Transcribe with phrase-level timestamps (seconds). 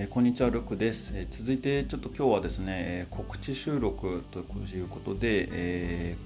[0.00, 6.16] えー、こんにちはルクです、えー、続いてちょっと今日はですね、え告知収録ということで、え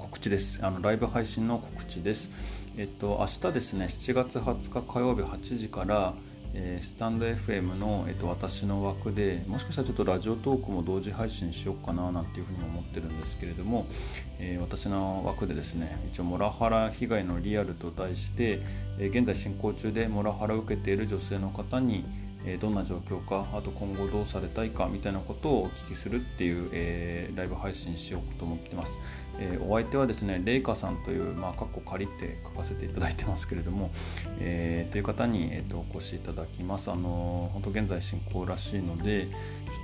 [0.00, 0.58] 告知です。
[0.66, 2.28] あのライブ配信の告知です。
[2.76, 6.12] えっと明日ですね7月20日火曜日8時から
[6.54, 13.86] え、スタンド FM の、えーと、私の枠でもしかしたらちょっとラジオトークも同時配信しようかななんていうふうに思ってるんですけれども、
[14.38, 18.60] えー、私の枠でですね一応モラハラ被害のリアルと題して、
[18.98, 22.04] え現在進行中でモラハラを受けている女性の方に
[22.46, 28.92] えどんな状況かあと今後どうされたいかみたいなことをお聞きするっていう、えー、ライブ配信しようと思ってます、
[29.38, 33.90] えー、お相手はですねレイカさんという、まあ、カッコ借りて書かせていただいてますけれども、
[34.40, 36.90] えー、という方に、えーと、お越しいただきます。
[36.90, 39.26] あの本当現在進行らしいので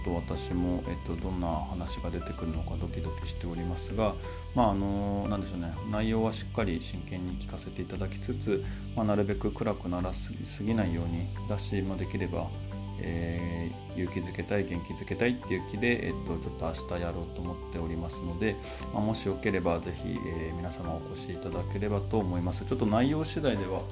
[0.05, 4.15] と私も、えっと、どんな話が出てくるのかドキドキしておりますが、
[4.55, 8.65] まああのなんでしょうね、内容はしっかり真剣に聞かせていただきつつ、
[8.97, 12.49] まあ、なるべく暗くならすぎないようにだし、まあ、できれば、
[13.03, 18.57] えー、勇気づけたい元気づけたいっていう気で、えっと、ちょっと明日やろうと思っておりますので、
[18.93, 22.65] まあ、もしよければぜひ、えー、皆様お越しいただければと思います。
[22.65, 23.83] ちょっと内容次第では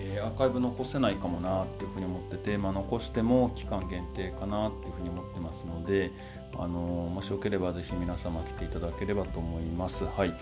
[0.00, 6.10] えー、アーカイブ残せないかもなっていうふうに思ってて、まあ、残しても期間限定かなっていうふうに思ってますので、
[6.54, 10.04] あのー、もしよければぜひ皆様来ていただければと思います。
[10.04, 10.34] はい、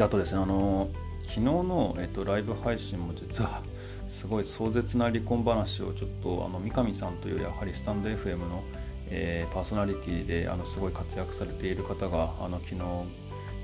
[0.00, 3.62] あとですね、あのー、昨日の、えーと、ライブ配信も実は
[4.10, 8.64] すごい壮絶な離婚話をちょっとあの三上さんというやはりスタンド FM の、
[9.10, 12.76] えー、パーソナリティであのすごい活躍されている方があの昨日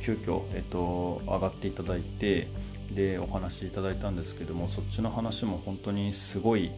[0.05, 2.49] 急遽、えーと上がっていただいて
[2.95, 6.71] でお話いただいたんですけどもそっちの話も本当にすごい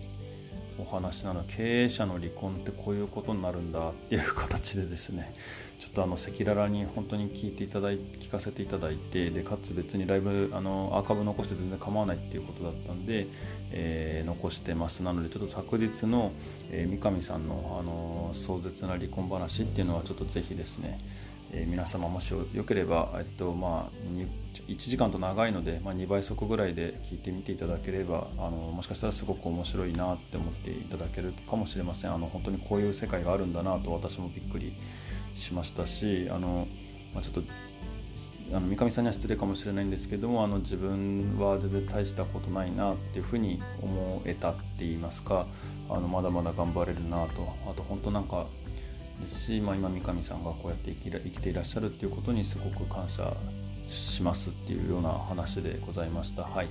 [0.79, 1.45] お話なの。
[1.45, 5.33] 経営者の離婚ってこういうことになるんだっていう形でですね
[5.79, 13.27] ちょっとあの赤裸々に本当に聞いていただい聞かせていただいてでかつ別にライブあのアーカイブ残して全然構わないっていうことだったんで、
[13.71, 15.03] えー、残してます。
[15.03, 16.33] なのでちょっと昨日の、
[16.71, 20.99] えー、三上さんのあの壮絶な離婚話っていうのはちょっとぜひですね
[21.57, 23.91] えー、皆様もしよければ、えっとまあ、
[24.67, 32.13] 1時間と長いので、まあ、2倍速ぐらいで聞いてみていただければあのもしかしたらすごく面白いなって思っていただけるかもしれません。
[32.13, 34.73] あの本当にこういう世界があるんだなと私もびっくり
[35.37, 36.67] しましたしあの、
[37.15, 37.43] まあ、ちょっと
[38.53, 45.47] あの三上さんには失礼かもしれないんですけどもあの自分は全然大したことないなっていうふうに思えたって言いますか
[45.89, 47.49] あのまだまだ頑張れるなと。
[47.71, 48.47] あと本当なんか
[49.21, 53.33] ですし、まあ、今三上さんがこうやって生き生きていらっしゃるっていうことにすごく感謝
[53.91, 56.43] しますっていうような話でございました。
[56.43, 56.67] はい、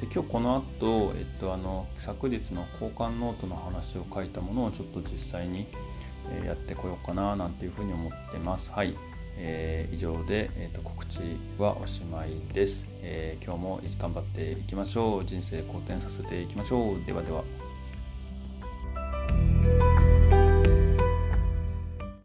[0.00, 5.66] で今日この後、えっと、あの昨日の交換ノートの話を書いたものをちょっと実際に、
[6.30, 8.70] えやってこようかななんていうふうに思ってます。
[8.70, 8.94] はい、
[9.38, 11.18] えー、以上で、えーと、告知
[11.58, 15.24] はおしまいです、えー、今日も頑張っていきましょう。
[15.24, 17.04] 人生好転させていきましょう。
[17.06, 17.67] ではでは。